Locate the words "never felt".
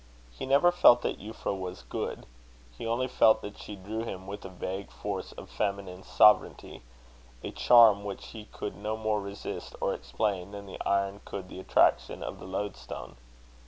0.47-1.03